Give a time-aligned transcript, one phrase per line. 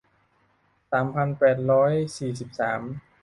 [0.91, 2.81] สามพันแปดร้อยสี่สิบสาม